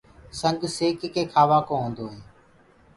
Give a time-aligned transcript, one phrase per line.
[0.39, 2.19] سنگ سيڪ ڪي کآوآڪو هوندوئي